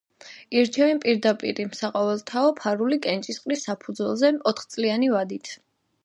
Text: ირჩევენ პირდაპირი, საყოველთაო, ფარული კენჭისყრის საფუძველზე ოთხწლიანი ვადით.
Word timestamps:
ირჩევენ 0.59 0.99
პირდაპირი, 1.01 1.65
საყოველთაო, 1.79 2.49
ფარული 2.61 2.97
კენჭისყრის 3.03 3.65
საფუძველზე 3.67 4.31
ოთხწლიანი 4.53 5.11
ვადით. 5.17 5.53